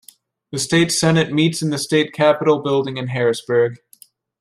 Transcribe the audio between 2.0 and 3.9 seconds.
Capitol building in Harrisburg.